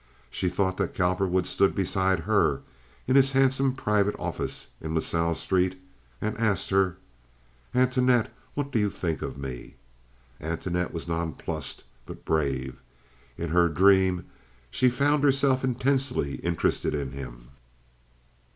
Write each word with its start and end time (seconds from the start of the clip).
She 0.31 0.49
thought 0.49 0.77
that 0.77 0.95
Cowperwood 0.95 1.45
stood 1.45 1.75
beside 1.75 2.21
her 2.21 2.63
in 3.05 3.15
his 3.15 3.33
handsome 3.33 3.75
private 3.75 4.15
office 4.17 4.65
in 4.81 4.95
La 4.95 4.99
Salle 4.99 5.35
Street 5.35 5.79
and 6.19 6.35
asked 6.39 6.71
her: 6.71 6.97
"Antoinette, 7.75 8.33
what 8.55 8.71
do 8.71 8.79
you 8.79 8.89
think 8.89 9.21
of 9.21 9.37
me?" 9.37 9.75
Antoinette 10.41 10.91
was 10.91 11.07
nonplussed, 11.07 11.83
but 12.07 12.25
brave. 12.25 12.81
In 13.37 13.49
her 13.49 13.69
dream 13.69 14.25
she 14.71 14.89
found 14.89 15.23
herself 15.23 15.63
intensely 15.63 16.37
interested 16.37 16.95
in 16.95 17.11
him. 17.11 17.49